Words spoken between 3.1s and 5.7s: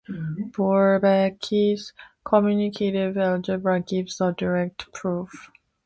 Algebra" gives a direct proof.